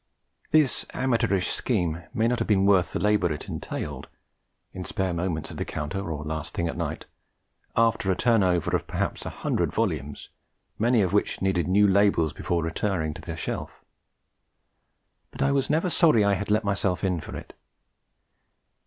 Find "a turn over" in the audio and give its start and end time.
8.11-8.75